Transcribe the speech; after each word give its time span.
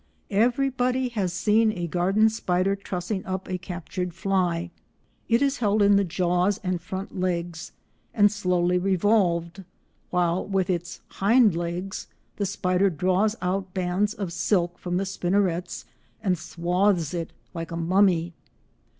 Everybody 0.31 1.09
has 1.09 1.31
seen 1.31 1.71
a 1.73 1.85
garden 1.85 2.27
spider 2.29 2.75
trussing 2.75 3.23
up 3.23 3.47
a 3.47 3.59
captured 3.59 4.15
fly. 4.15 4.71
It 5.29 5.43
is 5.43 5.59
held 5.59 5.83
in 5.83 5.95
the 5.95 6.03
jaws 6.03 6.59
and 6.63 6.81
front 6.81 7.19
legs 7.19 7.71
and 8.11 8.31
slowly 8.31 8.79
revolved 8.79 9.63
while 10.09 10.43
with 10.43 10.71
its 10.71 11.01
hind 11.09 11.55
legs 11.55 12.07
the 12.37 12.47
spider 12.47 12.89
draws 12.89 13.35
out 13.43 13.75
bands 13.75 14.15
of 14.15 14.33
silk 14.33 14.79
from 14.79 14.97
the 14.97 15.05
spinnerets 15.05 15.85
and 16.23 16.35
swathes 16.35 17.13
it 17.13 17.31
like 17.53 17.69
a 17.69 17.77
mummy. 17.77 18.33